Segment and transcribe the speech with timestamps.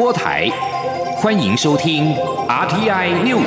[0.00, 0.48] 播台，
[1.16, 2.14] 欢迎收听
[2.48, 3.44] RTI News。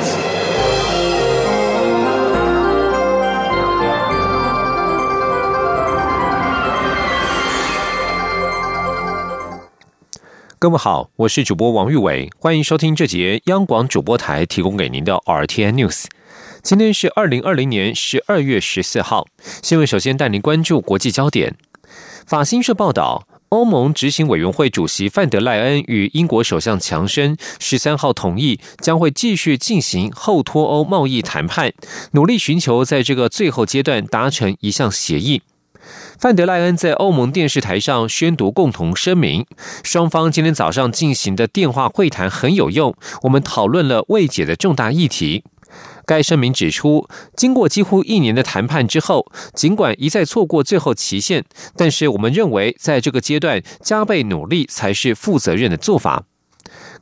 [10.60, 16.04] 各位好，我是主播王玉伟，欢迎收听这节央广主播台提供给您的 RTI News。
[16.62, 19.26] 今天是二零二零年十二月十四号，
[19.60, 21.56] 新闻首先带您关注国际焦点。
[22.24, 23.26] 法新社报道。
[23.54, 31.72] 欧盟执行委员会主席范德赖恩与英国首相强生十三号同意，将会继续进行后脱欧贸易谈判，
[32.12, 35.42] 努力寻求在这个最后阶段达成一项协议。
[36.18, 39.46] 范德赖恩在欧盟电视台上宣读共同声明，
[39.84, 45.44] 双方今天早上进行的电话会谈很有用，我们讨论了未解的重大议题。
[46.06, 51.44] 该声明指出，经过几乎一年的谈判之后，尽管一再错过最后期限，
[51.76, 56.24] 但是我们认为在这个阶段加倍努力才是负责任的做法。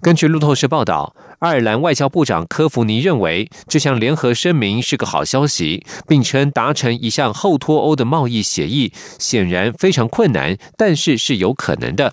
[0.01, 12.13] 根据路透社报道，爱尔兰外交部长科弗尼认为这项联合声明是个好消息，并称达成一项后脱欧的贸易协议显然非常困难，但是是有可能的。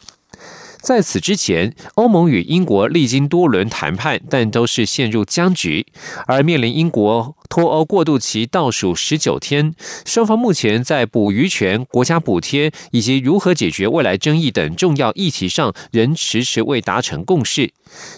[0.81, 5.85] 在此之前，欧盟与英国历经多轮谈判，但都是陷入僵局。
[6.25, 17.71] 而面临英国脱欧过渡期倒数十九天，双方目前在捕鱼权、国家补贴以及如何解决未来争议等重要议题上，仍迟迟未达成共识。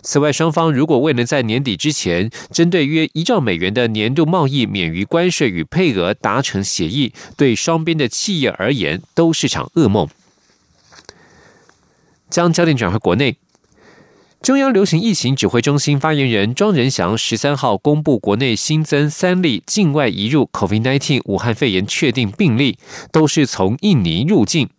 [0.04, 10.08] 此外，双方如果未能在年底之前针对约一兆美元的年度贸易免于关税与配额达成协议，对双边的企业而言都是场噩梦。
[12.32, 13.38] 将焦点转回国内，
[14.42, 22.80] 中央流行疫情指挥中心发言人庄仁祥十三号公布，国内新增三例境外移入 COVID-19 武汉肺炎确定病例，
[23.12, 24.70] 都是从印尼入境。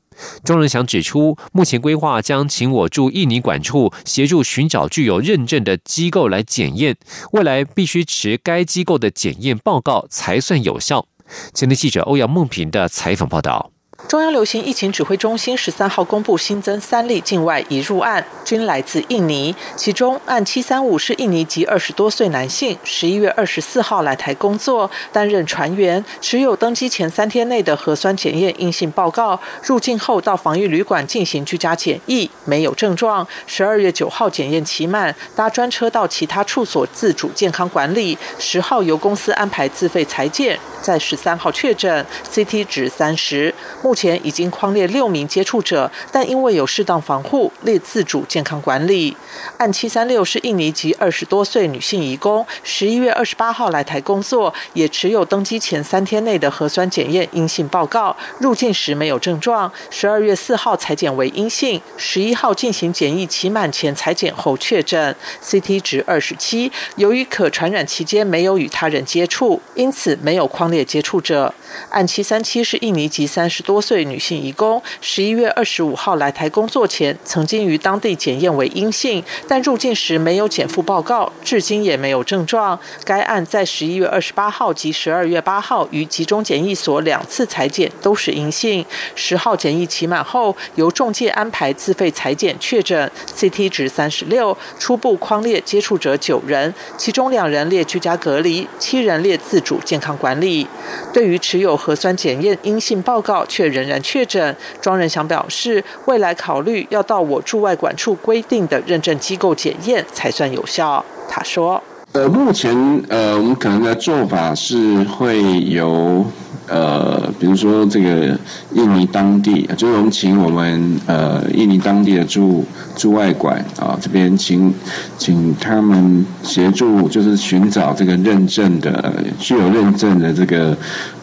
[0.45, 6.97] 庄仁祥指出，目前规划将请我驻印尼管处协助寻找具有认证的机构来检验，
[7.33, 11.07] 未来必须持该机构的检验报告才算有效。
[11.55, 13.72] 前天记者欧阳梦平的采访报道。
[14.09, 19.55] 中央流行疫情指挥中心十三号公布新增三例境外移入案，均来自印尼。
[19.75, 33.27] 其中案七三五是印尼籍二十多岁男性，十一月二十四号来台工作，担任船员，持有登机前三天内的核酸检验阴性报告，入境后到防疫旅馆进行居家检疫，没有症状。
[33.47, 38.19] 十二月九号检验期满，搭专车到其他处所自主健康管理。
[38.39, 43.55] 十号由公司安排自费裁检，在十三号确诊，CT 值三十。
[43.83, 49.15] 目目前已经框列六名接触者，但因为有适当防护，列自主健康管理。
[49.59, 59.71] 案七三六是印尼籍二十多岁女性移工，十一月二十八号来台工作，也持有登机前三天内的核酸检验阴性报告，入境时没有症状。
[59.91, 65.15] 十二月四号裁检为阴性，十一号进行检疫期满前裁检后确诊
[65.45, 66.73] ，CT 值二十七。
[66.97, 71.53] 由于可传染期间没有与他人接触，因此没有框列接触者。
[71.91, 73.82] 案七三七是印尼籍三十多。
[73.83, 82.79] 岁女性移工，十一月二十五号来台工作前，曾经于当地检验为阴性，但入境时没有检附报告，至今也没有症状。
[83.05, 88.87] 该案在十一月二十八号及十二月八号于集中检疫所两次裁检都是阴性。
[89.17, 100.67] 十号检疫期满后，由中介安排自费裁检确诊，CT 值三十六，初步框列接触者九人，其中两人列居家隔离，七人列自主健康管理。
[101.13, 111.05] 对于持有核酸检验阴性报告却仍然确诊，庄仁祥表示，未来考虑要到我驻外管处规定的认证机构检验才算有效。
[111.29, 116.25] 他说：“呃，目前呃，我们可能的做法是会由。”
[116.69, 118.39] 呃，比如说这个
[118.75, 122.65] 印尼当地，就是我们请我们呃印尼当地的驻
[122.97, 124.73] 驻外馆啊这边请
[125.19, 130.77] 请他们协助，就是寻找这个认证的具有认证的这个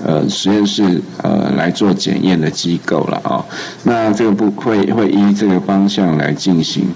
[0.06, 3.44] 呃实验室呃来做检验的机构了啊。
[3.84, 6.88] 那这个不会会依这个方向来进行。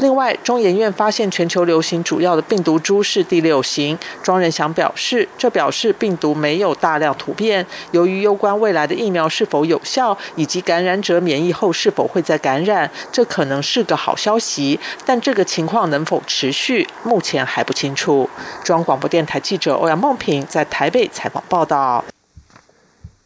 [0.00, 3.96] 另外，中研院发现全球流行主要的病毒株是第六型。
[4.22, 7.64] 庄仁祥表示，这表示病毒没有大量突变。
[7.92, 14.78] 由于攸关未来的疫苗是否有效，以及感染者免疫后是否会再感染，这可能是个好消息。
[15.06, 18.28] 但这个情况能否持续，目前还不清楚。
[18.62, 22.04] 中央广播电台记者欧阳梦平在台北采访报道。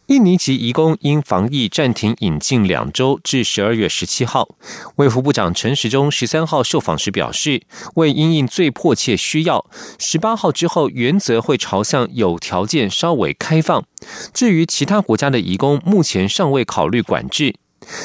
[0.08, 4.49] 印尼籍移工因防疫暂停引进两周，至十二月十七号。
[4.96, 7.60] 卫福部长陈时中十三号受访时表示，
[7.96, 9.66] 为因应最迫切需要，
[9.99, 13.84] 十八号之后原则会朝向有条件稍微开放。
[14.32, 17.56] 至于其他国家的移工，目前尚未考虑管制。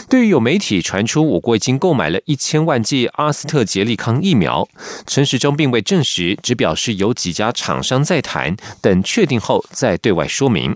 [0.09, 4.67] 对于有媒体传出我国已经购买了一千万剂阿斯特捷利康疫苗，
[5.07, 10.75] 陈时中并未证实，只表示有几家厂商在谈，等确定后再对外说明。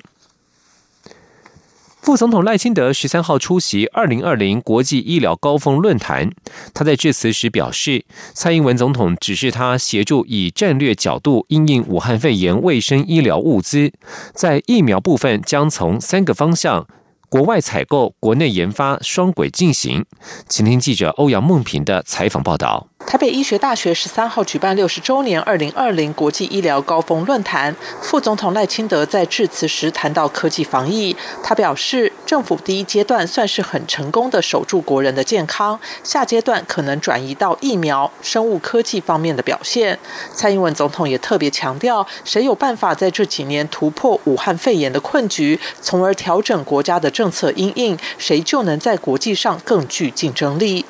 [2.02, 6.32] 副总统赖清德十三号出席二零二零国际医疗高峰论坛，
[6.74, 13.92] 他在致辞时表示，蔡英文总统指示他协助以战略角度应应武汉肺炎卫生医疗物资，
[14.34, 16.88] 在疫苗部分将从三个方向。
[17.30, 20.06] 国外采购、国内研发双轨进行。
[20.48, 22.88] 请听记者欧阳梦平的采访报道。
[23.06, 39.98] 台北医学大学十三号举办六十周年二零二零国际医疗高峰论坛，副总统赖清德在致辞时谈到科技防疫，他表示，政府第一阶段算是很成功的守住国人的健康，下阶段可能转移到疫苗、生物科技方面的表现。
[40.34, 50.86] 蔡英文总统也特别强调，谁有办法在这几年突破武汉肺炎的困局，从而调整国家的政策因应，谁就能在国际上更具竞争力。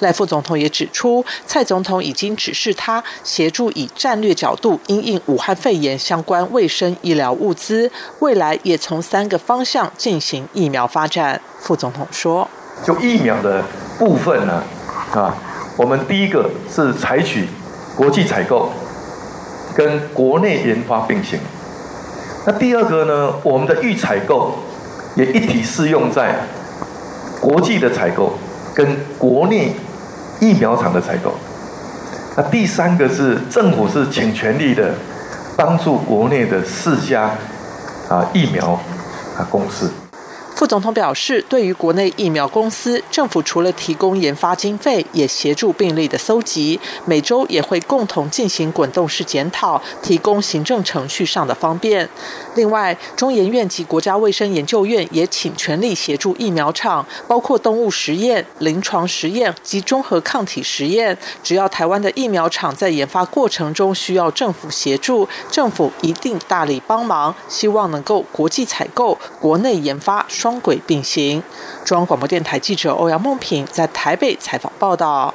[0.00, 1.62] 赖副总统也指出，蔡。
[1.72, 11.40] 总统已经指示他协助以战略角度因应武汉肺炎相关卫生医疗物资，未来也从三个方向进行疫苗发展。
[11.60, 12.46] 副总统说
[12.84, 13.62] ：“就疫苗的
[13.98, 14.62] 部分呢，
[15.14, 15.34] 啊，
[15.78, 17.48] 我们第一个是采取
[17.96, 18.70] 国际采购
[19.74, 21.38] 跟国内研发并行。
[22.44, 24.58] 那第二个呢，我们的预采购
[25.16, 26.40] 也一体适用在
[27.40, 28.34] 国际的采购
[28.74, 29.72] 跟国内
[30.42, 31.32] 疫苗厂的采购。”
[32.36, 34.94] 那第三个是政府是请全力的
[35.56, 37.30] 帮助国内的四家
[38.08, 38.72] 啊疫苗
[39.38, 40.01] 啊公司。
[40.62, 52.08] 副总统表示，对于国内疫苗公司，政府除了提供研发经费，也协助病例的搜集，每周也会共同进行滚动式检讨，提供行政程序上的方便。
[52.54, 61.18] 另外，中研院及国家卫生研究院也请全力协助疫苗厂，包括动物实验、临床实验及综合抗体实验。
[61.42, 67.34] 只要台湾的疫苗厂在研发过程中需要政府协助，政府一定大力帮忙。
[67.48, 70.51] 希望能够国际采购、国内研发双。
[70.52, 71.42] 双轨并行。
[71.82, 75.34] 中央广播电台记者欧阳梦平在台北采访报道。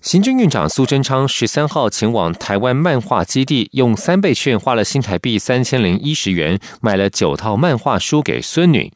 [0.00, 8.92] 行军院长苏贞昌十三号前往台湾漫画基地，用三倍券花了新台币三千零一十元，买了九套漫画书给孙女。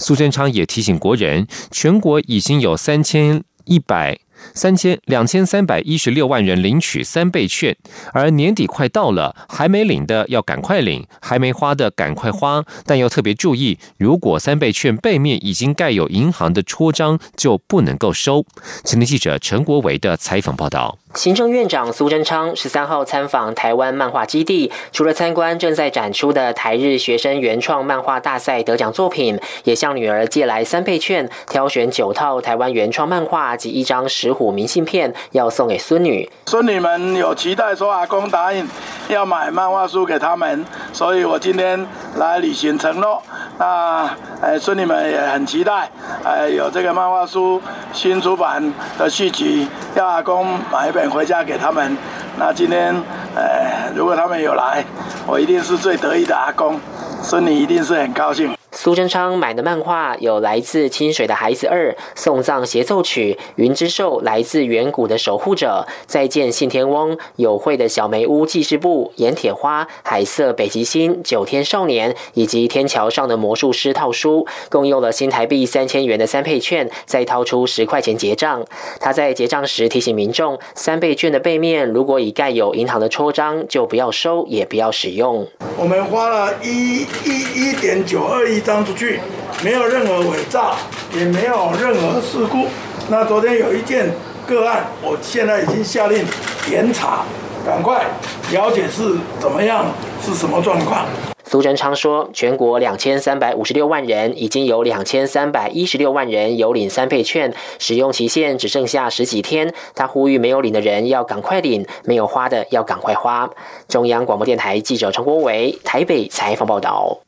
[0.00, 4.18] 苏贞昌也提醒国人，全国已经有三千一百。
[4.54, 7.76] 三千两千三百一十六万人领取三倍券，
[8.12, 12.64] 而年底快到了，还没领的要赶快领，还没花的赶快花。
[12.84, 18.44] 但要特别注意，如果三倍券背面已经盖有银行的戳章，就不能够收。
[18.84, 20.98] 请听记者陈国伟的采访报道。
[21.14, 36.30] 行政院长苏贞昌十三号参访台湾漫画基地，除了参观正在展出的台日学生原创漫画大赛得奖作品，也向女儿借来三倍券，挑选九套台湾原创漫画及一张石虎明信片，要送给孙女。
[36.46, 38.68] 孙女们有期待，说阿公答应
[39.08, 40.62] 要买漫画书给他们，
[40.92, 43.22] 所以我今天来履行承诺。
[43.58, 44.08] 那
[44.40, 45.90] 呃，孙女们也很期待，
[46.22, 47.60] 呃，有这个漫画书
[47.92, 49.66] 新出版的续集，
[49.96, 51.94] 要阿公买一回家给他们。
[52.38, 52.94] 那今天，
[53.34, 54.82] 呃，如果他们有来，
[55.26, 56.80] 我一定是最得意的阿公，
[57.22, 58.56] 孙女一定是很高兴。
[58.70, 78.62] 苏贞昌买的漫画有《来自清水的孩子二》《送葬协奏曲》《云之兽》《来自远古的守护者》《再见信天翁》《有会的小梅屋记事簿》《盐铁花》《海色北极星》《九天少年》以及《天桥上的魔术师》套书，共用了新台币三千元的三倍券，再掏出十块钱结账。
[79.00, 85.48] 他在结账时提醒民众，三倍券的背面如果已盖有银行的戳章，就不要收，也不要使用。
[85.78, 88.57] 我们花了一一一点九二亿。
[88.58, 89.20] 一张出去，
[89.62, 90.74] 没有任何伪造，
[91.16, 92.66] 也没有任何事故。
[93.08, 94.10] 那昨天有一件
[94.48, 96.26] 个案，我现在已经下令
[96.68, 97.24] 严查，
[97.64, 98.04] 赶快
[98.50, 99.86] 了解是怎么样，
[100.20, 101.06] 是什么状况。
[101.44, 109.72] 苏贞昌说，全国两千三百五十六万人，已经有两千三百一十六万人有领三倍券，使用期限只剩下十几天。
[109.94, 113.48] 他呼吁没有领的人要赶快领，没有花的要赶快花。
[113.86, 117.20] 中央广播电台记者陈国伟台北采访报道。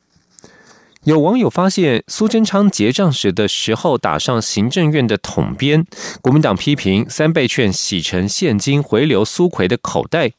[1.05, 5.83] 有网友发现苏贞昌结账时的时候打上行政院的统编，
[6.21, 10.33] 国民党批评三倍券洗成现金回流苏奎的口袋。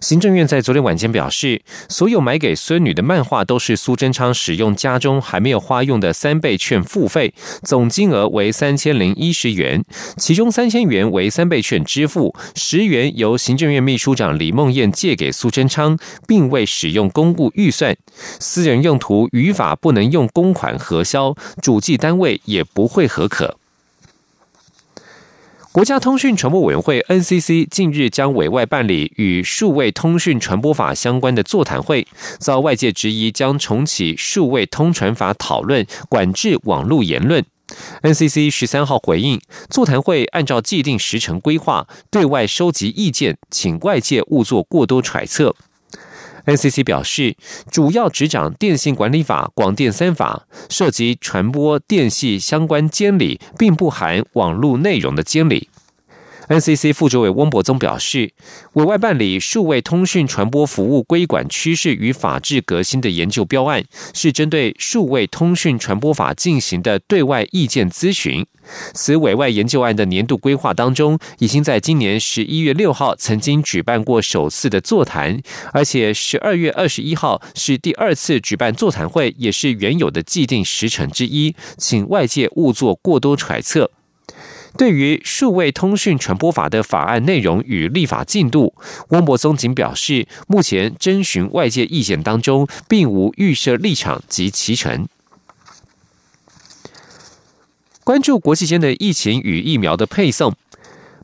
[0.00, 9.84] 行政院在昨天晚间表示，所有买给孙女的漫画都是苏贞昌使用家中还没有花用的三倍券付费，总金额为三千零一十元，
[10.16, 17.96] 其中三千元为三倍券支付，十元由行政院秘书长李梦燕借给苏贞昌，并未使用公务预算，
[18.38, 23.56] 私人用途语法不能用公款核销，主计单位也不会核可。
[25.74, 32.06] 国家通讯传播委员会 NCC 近日将委外办理与数位通讯传播法相关的座谈会，
[32.38, 37.44] 遭外界质疑将重启数位通传法讨论，管制网络言论。
[38.04, 45.56] NCC 十三号回应，座谈会按照既定时程规划，对外收集意见，请外界勿做过多揣测。
[46.46, 47.36] NCC 表示，
[47.70, 55.68] 主要执掌电信管理法、广电三法，涉及传播电信相关监理，并不含网络内容的监理。
[56.48, 58.32] NCC 副主委翁博宗表示，
[58.74, 63.82] 委外办理数位通讯传播服务规管趋势与法制革新的研究标案，
[64.12, 68.44] 是针对数位通讯传播法进行的对外意见咨询。
[68.92, 75.40] 此委外研究案的年度规划当中，已经在今年十一月六号曾经举办过首次的座谈，
[75.72, 83.90] 而且十二月二十一号是第二次举办座谈会，也是原有的既定时程之一，请外界勿做过多揣测。
[84.76, 88.74] 对于数位通讯传播法的法案内容与立法进度，
[89.08, 95.06] 汪博松仅表示，目前征询外界意见当中，并无预设立场及其程。
[98.02, 100.54] 关注国际间的疫情与疫苗的配送，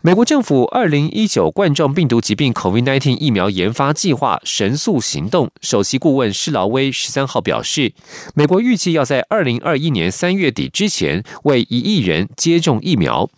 [0.02, 7.92] 美国政府二零一九冠状病毒疾病 （COVID-19） 疫苗研发计划“神速行动”首席顾问施劳威十三号表示，
[8.34, 13.28] 美国预计要在二零二一年三月底之前为一亿人接种疫苗。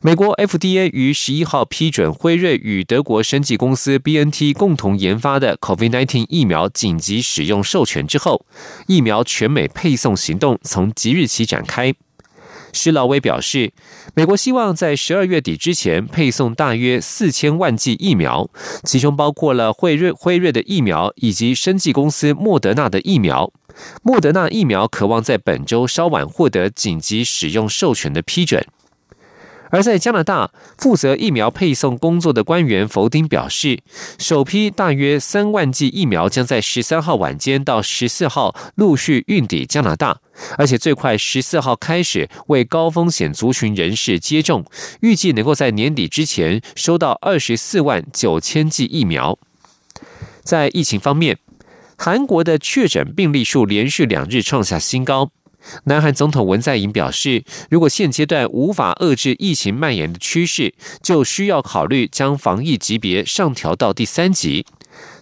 [0.00, 8.46] 美国 FDA 于十一号批准辉瑞与德国生技公司 BNT 共同研发的 COVID-19 疫苗紧急使用授权之后，
[8.86, 11.92] 疫苗全美配送行动从即日起展开。
[12.72, 13.72] 施劳威表示，
[14.14, 18.48] 美国希望在十二月底之前配送大约四千万剂疫苗，
[18.84, 23.52] 其中包括了辉瑞辉瑞的疫苗以及生技公司莫德纳的疫苗。
[24.02, 28.66] 莫德纳疫苗渴望在本周稍晚获得紧急使用授权的批准。
[29.70, 33.80] 而在加拿大，负责疫苗配送工作的官员弗丁表示，
[34.18, 40.18] 首批大约三万剂疫苗将在十三号晚间到十四号陆续运抵加拿大，
[40.58, 44.64] 而且最快十四号开始为高风险族群人士接种，
[45.00, 49.38] 预计能够在年底之前收到二十四万九千剂疫苗。
[50.42, 51.38] 在疫情方面，
[51.96, 55.30] 韩国的确诊病例数连续两日创下新高。
[55.84, 64.66] 南韩总统文在寅表示，如果现阶段无法遏制疫情蔓延的趋势，就需要考虑将防疫级别上调到第三级。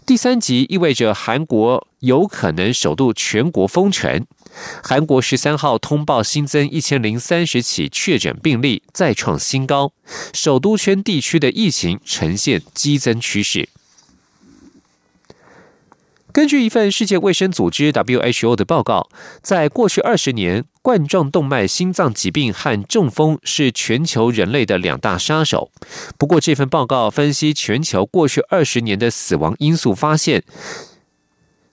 [0.07, 4.25] 第三级意味着韩国有可能首度全国封城。
[4.83, 9.93] 韩国十三号通报新增一千零三十起确诊病例，再创新高。
[10.33, 13.69] 首都圈地区的疫情呈现激增趋势。
[16.39, 19.09] 根据一份世界卫生组织 （WHO） 的报告，
[19.43, 25.73] 在过去二十年，冠状动脉心脏疾病和中风是全球人类的两大杀手。
[26.17, 30.45] 不过，这份报告分析全球过去二十年的死亡因素，发现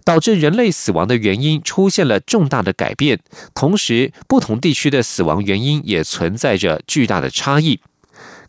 [0.03, 3.19] 导致人类死亡的原因出现了重大的改变，
[3.53, 7.81] 同时不同地区的死亡原因也存在着巨大的差异。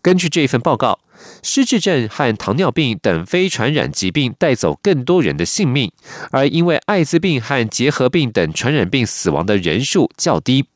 [0.00, 0.98] 根据这份报告。
[1.42, 5.90] 失智症和糖尿病等非传染疾病带走更多人的性命，
[6.30, 10.66] 而因为艾滋病和结核病等传染病死亡的人数较低。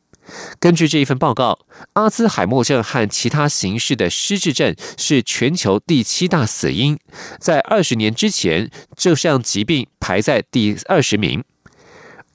[0.61, 1.59] 根据这一份报告，
[1.94, 6.97] 阿兹海默症和其他形式的失智症是全球第七大死因，
[7.40, 11.42] 在二十年之前，这项疾病排在第二十名。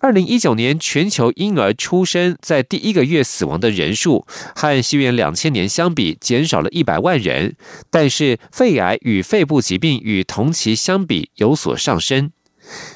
[0.06, 7.56] 二零一九年，全球婴儿出生在第一个月死亡的人数和西元两千年相比减少了一百万人，
[7.90, 12.30] 但是肺癌与肺部疾病与同期相比有所上升。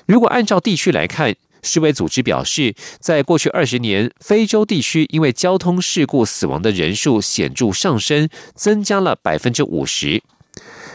[0.06, 10.22] 如果按照地区来看，世卫组织表示，在过去二十年，非洲地区因为交通事故死亡的人数显著上升，增加了百分之五十。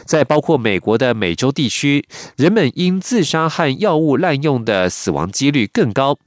[0.04, 2.06] 在包括美国的美洲地区，
[2.36, 6.18] 人们因自杀和药物滥用的死亡几率更高。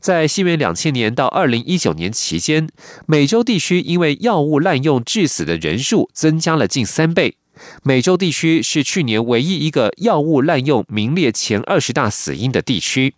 [0.00, 2.68] 在西元两千年到二零一九年期间，
[3.06, 7.36] 美洲地区因为药物滥用致死的人数增加了近三倍。
[7.82, 13.14] 美洲地区是去年唯一一个药物滥用名列前二十大死因的地区。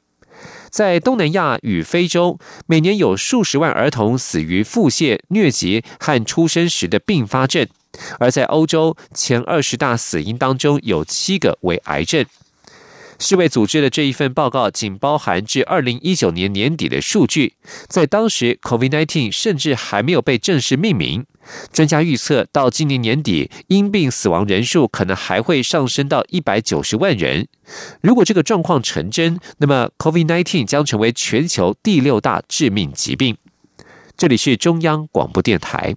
[0.71, 7.67] 在东南亚与非洲，每年有数十万儿童死于腹泻、疟疾和出生时的并发症。
[8.19, 12.25] 而在欧洲前二十大死因当中，有七个为癌症。
[13.21, 17.55] 世卫组织的这一份报告仅包含至二零一九年年底的数据，
[17.89, 21.27] 在当时，COVID-19 甚至还没有被正式命名。
[21.73, 27.49] 专家预测，到今年年底，因病死亡人数可能还会上升到一百九十万人。
[28.01, 33.37] 如果这个状况成真，那么 COVID-19 将成为全球第六大致命疾病。
[34.17, 35.97] 这里是中央广播电台。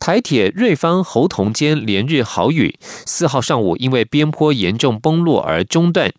[0.00, 6.10] 台铁瑞芳侯同间连日豪雨，四号上午因为边坡严重崩落而中断，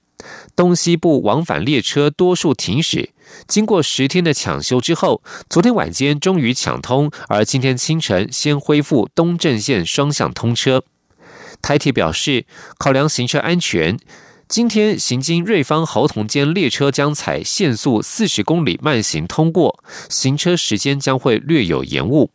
[0.56, 3.10] 东西部往返列车多数停驶。
[3.48, 10.84] 经过十天的抢修之后，昨天晚间终于抢通，而今天清晨先恢复东正线双向通车。
[11.60, 12.46] 台铁表示，
[12.78, 13.98] 考量行车安全，
[14.48, 22.30] 今天行经瑞芳侯同间列车将采限速四十公里慢行通过，行车时间将会略有延误。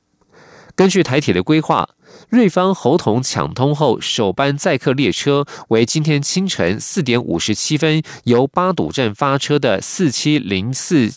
[0.77, 1.89] 根据台铁的规划，
[2.29, 11.15] 瑞芳侯同抢通后，首班载客列车为今天清晨四点五十七分由八堵站发车的四七零四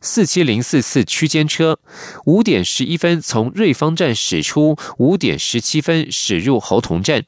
[0.00, 1.80] 四七零四次区间车，
[2.26, 7.24] 五点十一分从瑞芳站驶出，五点十七分驶入侯同站。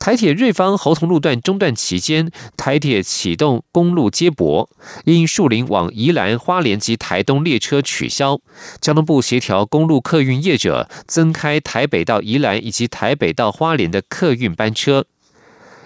[0.00, 4.70] 台铁瑞芳侯同路段中断期间，台铁启动公路接驳，
[5.04, 8.38] 因树林往宜兰花莲及台东列车取消，
[8.80, 15.04] 交通部协调公路客运业者增开台北到宜兰以及台北到花莲的客运班车。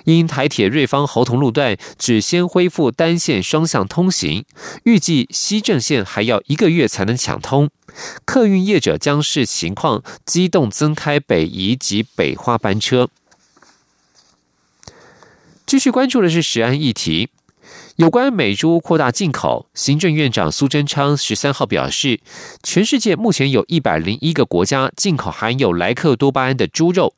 [0.05, 4.45] 因台铁瑞芳侯同路段只先恢复单线双向通行，
[4.85, 7.69] 预计西正线还要一个月才能抢通，
[8.25, 13.09] 客运业者将视情况机动增开北宜及北花班车。
[15.67, 17.31] 继续关注的是食安议题，
[17.97, 22.21] 有关美猪扩大进口，行政院长苏贞昌十三号表示，
[22.63, 27.15] 全世界目前有一百零一个国家进口含有莱克多巴胺的猪肉，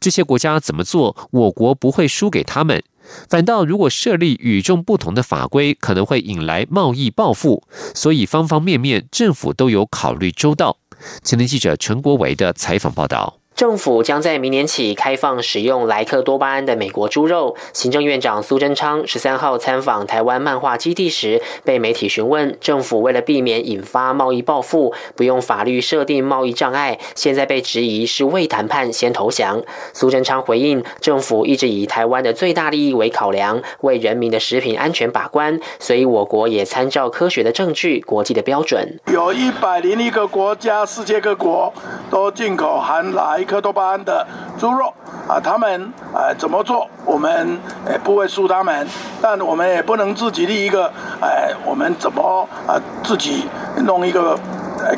[0.00, 2.82] 这些国家怎么做，我国不会输给他们，
[3.28, 7.62] 反倒如果设立与众不同的法规，可能会引来贸易报复，
[7.94, 10.78] 所以方方面面政府都有考虑周到。
[11.22, 13.39] 前天记者陈国维的采访报道。
[13.60, 17.54] 政府将在明年起开放使用莱克多巴胺的美国猪肉。
[17.74, 29.62] 行政院长苏贞昌十三号参访台湾漫画基地时，被媒体询问，政府为了避免引发贸易报复，不用法律设定贸易障碍，现在被质疑是未谈判先投降。
[29.92, 38.98] 苏贞昌回应，政府一直以台湾的最大利益为考量，为人民的食品安全把关，所以我国也参照科学的证据、国际的标准。
[39.12, 41.70] 有一百零一个国家，世界各国
[42.10, 43.44] 都进口含莱。
[43.50, 44.24] 克多巴胺的
[44.56, 44.94] 猪肉
[45.26, 47.58] 啊，他们呃怎么做，我们
[47.90, 48.86] 也不会输他们，
[49.20, 53.48] 但我们也不能自己立一个，哎，我们怎么啊自己
[53.84, 54.38] 弄一个，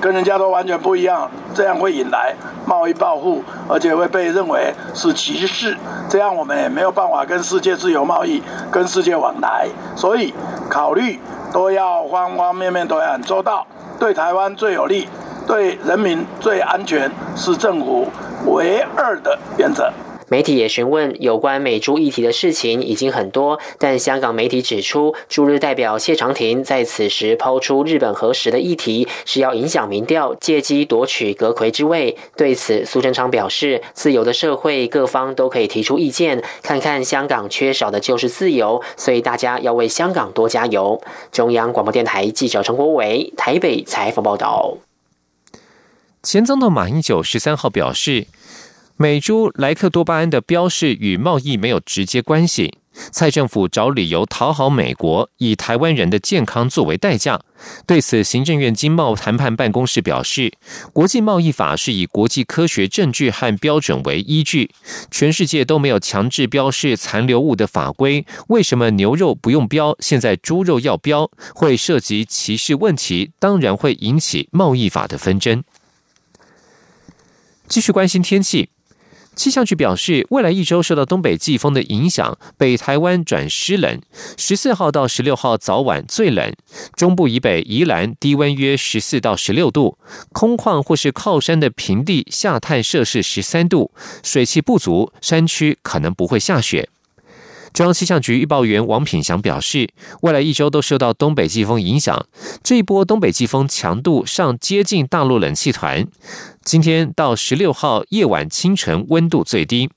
[0.02, 2.34] 跟人家都完全不一样，这样会引来
[2.66, 5.76] 贸易报复，而且会被认为是歧视，
[6.10, 10.34] 这样我们也没有办法跟世界自由贸易，跟世界往来，所以
[10.68, 11.18] 考虑
[11.52, 13.66] 都要方方面面都要很周到，
[13.98, 15.08] 对台湾最有利，
[15.46, 18.08] 对人民最安全是政府。
[18.46, 19.92] 唯二的原则。
[20.28, 32.16] 媒体也询问有关美猪议题的事情已经很多，但香港媒体指出，驻日代表谢长廷在此时抛出日本核实的议题，是要影响民调，借机夺取阁魁之位。
[32.34, 40.98] 对此，苏贞昌表示，自由的社会各方都可以提出意见，看看香港缺少的就是自由，所以大家要为香港多加油。
[41.30, 44.78] 中央广播电台记者陈国伟台北采访报道。
[46.22, 48.28] 前总统马英九十三号表示，
[48.96, 52.74] 美猪莱克多巴胺的标示与贸易没有直接关系。
[53.10, 57.40] 蔡政府找理由讨好美国，以台湾人的健康作为代价。
[57.86, 60.52] 对此，行政院经贸谈判办公室表示，
[60.92, 64.70] 国际贸易法是以国际科学证据和标准为依据，
[65.10, 68.24] 全世界都没有强制标示残留物的法规。
[68.48, 75.64] 为什么牛肉不用标，现在猪肉要标，会涉及歧视问题，当然会引起贸易法的纷争。
[77.72, 78.68] 继续关心天气。
[79.34, 83.98] 气象局表示，未来一周受到东北季风的影响，北台湾转湿冷。
[84.36, 86.52] 十四号到十六号早晚最冷，
[86.94, 89.96] 中部以北宜兰低温约十四到十六度，
[90.34, 93.90] 空旷或是靠山的平地下探摄氏十三度，
[94.22, 96.90] 水汽不足，山区可能不会下雪。
[97.72, 99.88] 中央气象局预报员王品祥表示，
[100.20, 102.26] 未来一周都受到东北季风影响，
[102.62, 106.06] 这一波东北季风强度上接近大陆冷气团。
[106.62, 109.90] 今天到十六号夜晚清晨温度最低。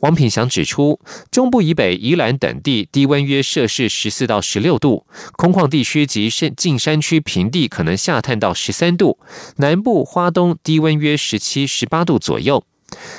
[0.00, 0.98] 王品祥指出，
[1.30, 9.18] 中部以北宜兰等地低温约摄氏十四到十六度，空旷地区及山近山区平地可能下探到十三度，
[9.56, 12.64] 南部花东低温约十七、十八度左右。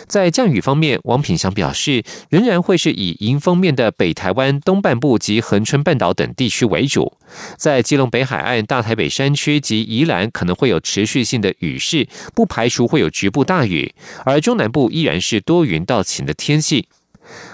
[0.07, 7.17] 在降雨方面，王品祥表示，仍然会是以迎风面的北台湾东半部及恒春半岛等地区为主。
[7.57, 13.93] 在基隆北海岸、大台北山区及宜兰可能会有持续性的雨势，不排除会有局部大雨。
[14.25, 16.88] 而中南部依然是多云到晴的天气。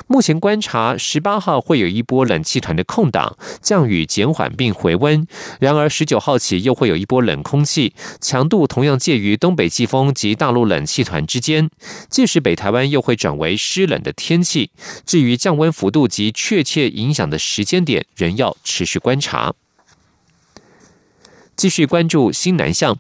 [0.09, 5.27] 目前观察，十八号会有一波冷气团的空档，降雨减缓并回温。
[5.59, 11.69] 然而十九号起又会有一波冷空气，强度同样介于东北季风及大陆冷气团之间。
[12.09, 14.71] 届时北台湾又会转为湿冷的天气。
[15.05, 19.53] 至于降温幅度及确切影响的时间点，仍要持续观察。
[21.57, 22.97] 继续关注新南向，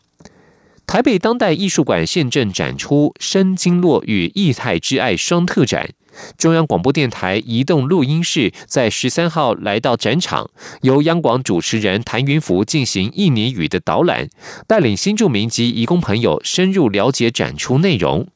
[0.85, 5.91] 台北当代艺术馆现正展出《深经络与异态之爱》双特展。
[6.37, 10.49] 中央广播电台移动录音室在十三号来到展场，
[10.81, 14.29] 由央广主持人谭云福进行印尼语的导览，
[14.67, 18.27] 带领新住民及移工朋友深入了解展出内容。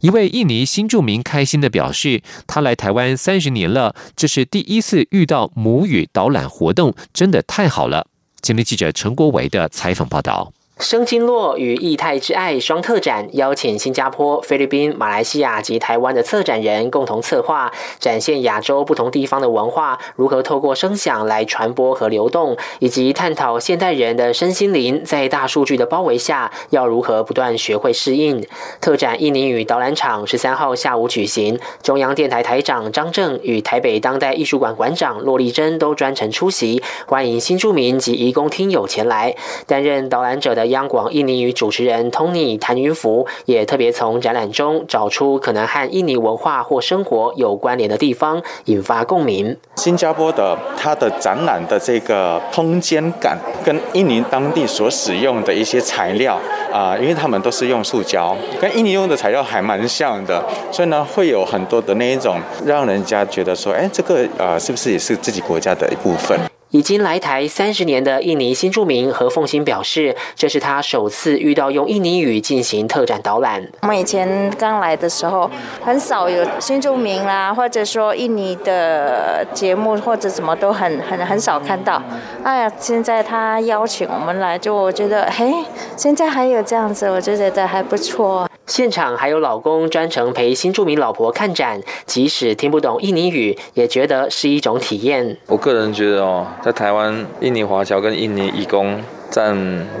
[0.00, 8.06] 一位印尼新住民开心的表示，他来台湾三十年了，这是第一次遇到母语导览活动，真的太好了。
[8.40, 10.52] 今天记者陈国维的采访报道。
[10.78, 28.46] 生经络与异态之爱双特展，邀请新加坡、菲律宾、马来西亚及台湾的策展人共同策划，展现亚洲不同地方的文化如何透过声响来传播和流动，以及探讨现代人的身心灵在大数据的包围下要如何不断学会适应。
[28.78, 39.34] 特展印尼语导览场十三号下午举行，中央电台台长张正与台北当代艺术馆馆长骆丽珍都专程出席，欢迎新住民及移工听友前来
[39.66, 40.65] 担任导览者的。
[40.66, 49.56] 央广印尼语主持人 Tony 谭云福也特别从展览中找出可能和印尼文化或生活有关联的地方，引发共鸣。
[49.76, 56.38] 新加坡的它的展览的这个空间感，跟印尼当地所使用的一些材料
[56.72, 66.38] 啊，因为他们都是用塑胶，跟印尼用的材料还蛮像的，所以呢，会有很多的那一种让人家觉得说，哎，这个呃，是不是也是自己国家的一部分？
[66.70, 73.64] 已经来台三十年的印尼新住民何凤新表示，这是他首次遇到用印尼语进行特展导览。
[73.82, 75.50] 我们以前刚来的时候，
[75.82, 82.02] 很少有新住民啦，或者说印尼的节目或者什么都很很很少看到。
[82.42, 85.52] 哎呀，现在他邀请我们来，就我觉得，嘿，
[85.96, 88.48] 现在还有这样子，我就觉得还不错。
[88.66, 95.36] 现场还有老公专程陪新住民老婆看展，即使听不懂印尼语，也觉得是一种体验。
[95.46, 99.56] 我个人觉得哦，在台湾，印尼华侨跟印尼义工占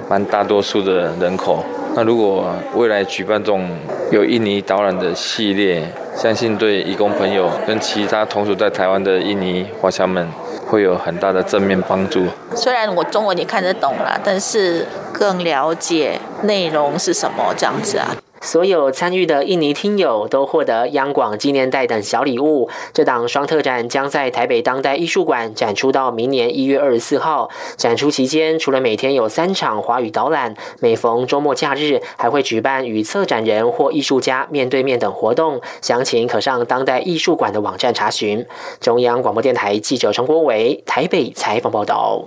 [0.08, 1.64] 蛮大多数的人口。
[1.94, 3.68] 那如果未来举办这种
[4.10, 5.82] 有印尼导览的系列，
[6.16, 10.28] 相信对义工朋友跟其他同属在台湾的印尼华侨们
[10.66, 12.26] 会有很大的正面帮助。
[12.54, 18.08] 虽然我中文也看得懂了，但是更了解内容是什么这样子啊。
[18.46, 22.70] 所有参与的印尼听友都获得央广纪念袋等小礼物。
[22.92, 27.50] 这档双特展将在台北当代艺术馆展出到明年一月二十四号。
[27.76, 35.60] 展出期间，除了每天有三场华语导览，每逢周末假日还会举办与策展人或艺术家面对面等活动。
[35.82, 38.46] 详情可上当代艺术馆的网站查询。
[38.78, 42.26] 中央广播电台记者陈国伟台北采访报道。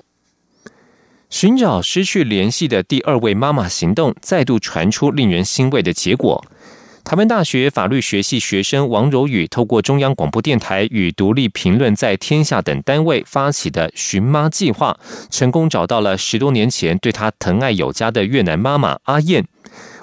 [1.30, 6.44] 寻找失去联系的第二位妈妈行动再度传出令人欣慰的结果。
[7.04, 14.98] 台湾大学法律学系学生王柔宇透过中央广播电台与独立评论在天下等单位发起的寻妈计划，
[15.30, 19.46] 成功找到了十多年前对他疼爱有加的越南妈妈阿燕。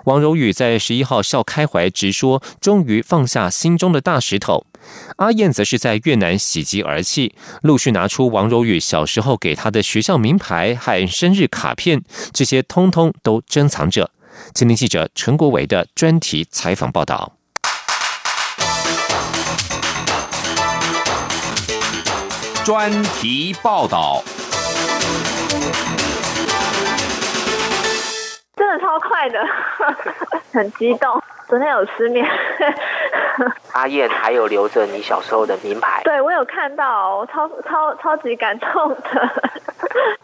[0.05, 4.65] 王柔宇在十一号笑开怀直说，终于放下心中的大石头。
[5.17, 14.11] 阿燕则是在越南喜极而泣，陆续拿出王柔宇小时候给他的学校名牌和生日卡片，这些通通都珍藏着。
[14.53, 17.33] 今天记者陈国伟的专题采访报道。
[22.65, 24.23] 专题报道。
[28.57, 29.39] 真的超快的，
[30.53, 31.23] 很激动。
[31.47, 32.27] 昨天有失眠，
[33.73, 36.01] 阿燕还有留着你小时候的名牌。
[36.03, 39.31] 对，我有看到，我超超超级感动的。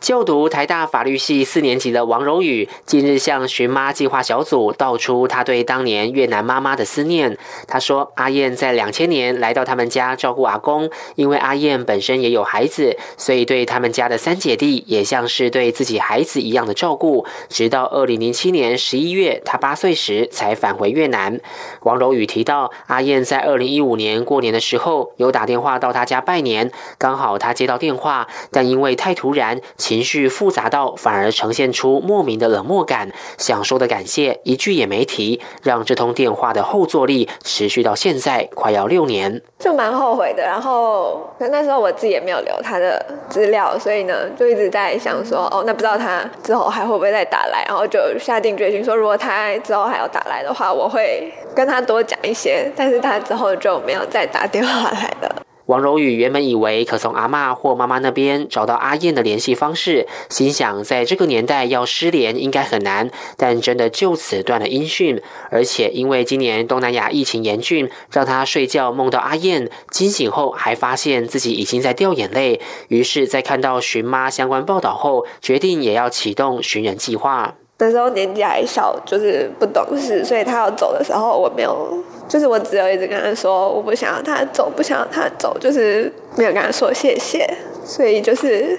[0.03, 7.39] 就读台大法律系四年级的王柔宇，近日向寻妈计划小组道出他对当年越南妈妈的思念。
[7.69, 17.25] 他说，阿燕在两千年来到他们家照顾阿公，因为阿燕本身也有孩子，所以对他们家的三姐弟也像是对自己孩子一样的照顾。
[17.49, 21.41] 直到二零零七年十一月，他八岁时才返回越南。
[21.83, 29.61] 王柔宇提到，阿燕在二零一五年过年的时候有打电话到他家拜年，刚好他接到电话，但因为太突然。
[29.93, 40.43] 情绪复杂到反而呈现出莫名的冷漠感，想说的感谢一句也没提，让这通电话的后坐力持续到现在快要六年，就蛮后悔的。
[40.43, 52.73] 然后那时候我自己也没有留他的资料，所以呢就一直在想说，哦，那不知道他之后还会不会再打来，然后就下定决心说，如果他之后还要打来的话，我会跟他多讲一些。
[52.75, 55.43] 但是他之后就没有再打电话来了。
[55.67, 65.23] 王柔宇原本以为可从阿妈或妈妈那边找到阿燕的联系方式，心想在这个年代要失联应该很难，但真的就此断了音讯。
[65.51, 72.61] 而且因为今年东南亚疫情严峻，让他睡觉梦到阿燕，惊醒后还发现自己已经在掉眼泪。
[72.89, 77.55] 于是，在看到寻妈相关报道后，决定也要启动寻人计划。
[77.83, 82.01] 那时候年纪还小，就是不懂事，所以他要走的时候，我没有。
[82.29, 87.45] 就是我只有一直跟他说，我不想要他走，不想要他走，就是没有跟他说谢谢，
[87.85, 88.79] 所以就是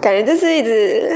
[0.00, 1.10] 感觉就是一直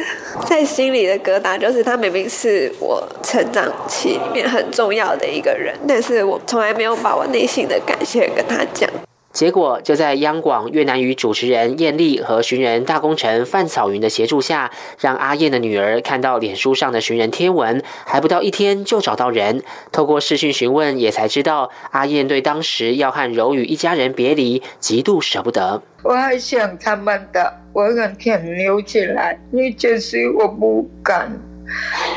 [0.48, 8.90] 在心里的疙瘩，就是他明明是我成长期里面很重要的一个人，但是我从来没有把我内心的感谢跟他讲。
[9.34, 14.70] 结果就在央广越南语主持人燕丽和寻人大功臣范草云的协助下，
[15.00, 19.64] 让阿燕的女儿看到脸书上的寻人贴文，还不到一天就找到人。
[19.90, 25.82] 透过视讯询问，也才知道阿燕对当时要和柔宇一家人别离，极度舍不得。
[26.04, 31.36] 我还想他们的，我很想留起来，你就是我不敢。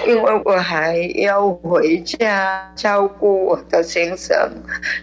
[0.08, 4.36] 因为我还要回家照顾我的先生，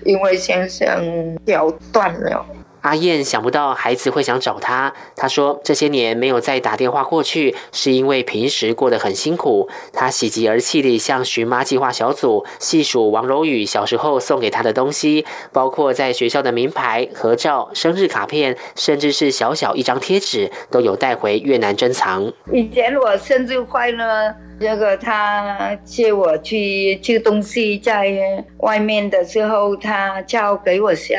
[0.04, 2.46] 因为先生脚断了。
[2.84, 4.92] 阿燕想不到孩子会想找他。
[5.16, 22.30] 他说：“这些年没有再打电话过去，是因为平时过得很辛苦。”他喜极而泣地向寻妈计划小组细数王柔宇小时候送给他的东西，包括在学校的名牌、合照、生日卡片，甚至是小小一张贴纸，都有带回越南珍藏。
[22.52, 31.18] 以前我生日快乐，这个他借我去吃东西，在外面的时候，他叫给我想。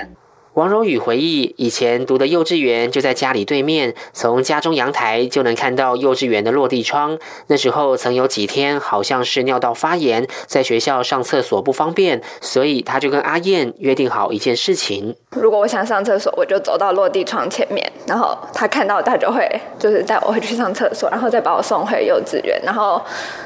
[0.56, 7.20] 王柔宇回忆，以前读的幼稚园就在家里对面，从家中阳台就能看到幼稚园的落地窗。
[7.48, 19.46] 那时候曾有几天，好像是尿道发炎，在学校上厕所不方便，所以他就跟阿燕约定好一件事情：如果我想上厕所，我就走到落地窗前面，然后他看到他就会
[19.78, 22.58] 就是带我回去上厕所，然后再把我送回幼稚园。
[22.63, 23.02] 然后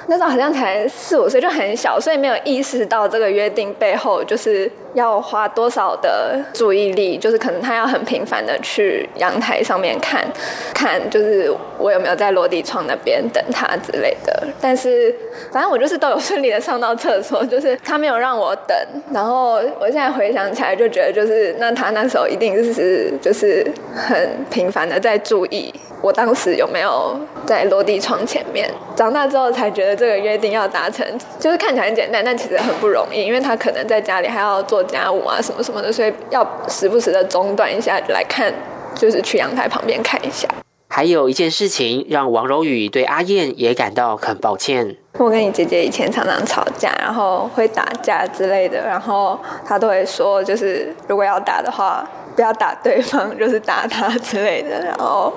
[0.07, 7.17] 那时候好像才四五岁，就很小，所以没有意识到这个约定背后就是要花多少的注意力。
[7.17, 10.25] 就是可能他要很频繁的去阳台上面看，
[10.73, 14.47] 看就是我有没有在落地窗那边等他之类的。
[14.61, 15.13] 但是
[15.51, 18.77] 反正我就是都有顺利的上到厕所，就是他没有让我等。
[19.11, 25.73] 然后我现在回想起来就觉得，就是那他那时候一定是就是很频繁的在注意。
[26.01, 28.69] 我当时有没有在落地窗前面？
[28.95, 31.05] 长大之后才觉得这个约定要达成，
[31.39, 38.53] 就是看起来很简单，但其实很不容易，因为他可能在家里还要做家务啊什么什么的，所以要时不时的中断一下来看，
[38.95, 40.47] 就是去阳台旁边看一下。
[40.91, 44.95] 还有一件事情让王柔宇对阿燕也感到很抱歉。
[45.19, 52.09] 我跟你姐姐以前常常吵架，然后会打架之类的，然后她都会说，就是如果要打的话。
[52.39, 54.79] 不要打对方，就是打他之类的。
[54.79, 55.33] 然后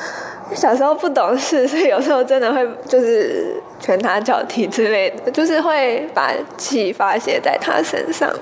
[0.56, 8.32] 小时候不懂事，所以有时候真的会就是拳打脚踢之类的，就是会把气发泄在他身上。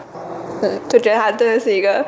[0.62, 2.06] 嗯，就觉得他真的是一个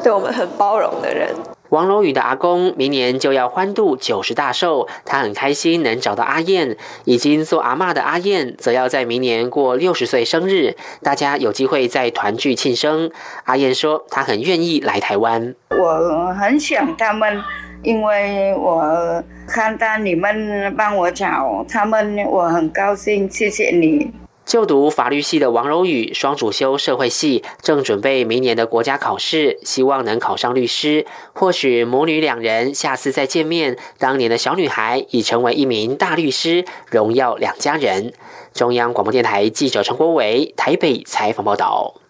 [0.00, 1.28] 对我们很包容的人。
[1.70, 6.76] 王柔宇的阿公明年就要欢度九十大寿，他很开心能找到阿燕。
[7.04, 13.10] 已经做阿妈的阿燕，则要在明年过六十岁生日，大家有机会再团聚庆生。
[13.44, 15.54] 阿燕说，她很愿意来台湾。
[15.70, 17.42] 我很想他们，
[17.82, 23.30] 因为我看到你们帮我找他们，我很高兴。
[23.30, 24.25] 谢谢你。
[24.46, 31.04] 就读法律系的王柔宇，双主修社会系，正准备明年的国家考试，希望能考上律师。
[31.32, 38.12] 或许母女两人下次再见面，当年的小女孩已成为一名大律师，荣耀两家人。
[38.54, 42.05] 中央广播电台记者陈国伟台北采访报道。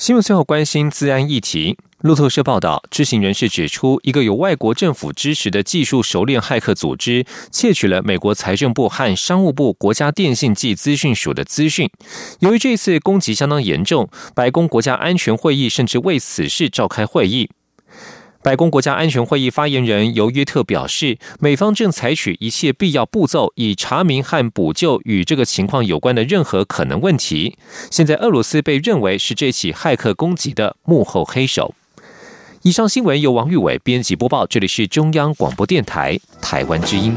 [0.00, 1.76] 新闻最后关心治安议题。
[2.00, 11.90] 路透社报道，知情人士指出，一个由外国政府支持的技术熟练骇客组织窃取了美国财政部和商务部国家电信及资讯署的资讯。
[12.38, 17.50] 由于这次攻击相当严重，白宫国家安全会议甚至为此事召开会议。
[18.42, 27.58] 白宫国家安全会议发言人尤约特表示，美方正采取一切必要步骤，以查明和补救与这个情况有关的任何可能问题。
[27.90, 31.74] 现在，俄罗斯被认为是这起骇客攻击的幕后黑手。
[32.62, 37.14] 以上新闻由王玉伟编辑播报，这里是中央广播电台台湾之音。